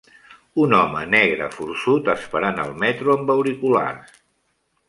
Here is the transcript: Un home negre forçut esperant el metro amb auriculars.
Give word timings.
Un 0.63 0.71
home 0.77 1.03
negre 1.11 1.49
forçut 1.59 2.09
esperant 2.15 2.65
el 2.67 2.75
metro 2.85 3.17
amb 3.19 3.33
auriculars. 3.39 4.21